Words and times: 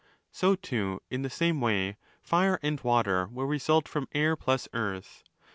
So, 0.31 0.55
too, 0.55 0.99
in 1.11 1.21
the 1.21 1.29
same 1.29 1.61
way, 1.61 1.95
Fire 2.23 2.59
and 2.63 2.81
Water 2.81 3.27
will 3.27 3.45
result 3.45 3.87
from 3.87 4.07
Air 4.15 4.35
p/ws 4.35 4.67
Earth. 4.73 5.23